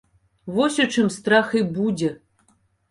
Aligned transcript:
Вось 0.55 0.79
у 0.85 0.87
чым 0.95 1.11
страх 1.19 1.55
і 1.61 1.65
будзе! 1.77 2.15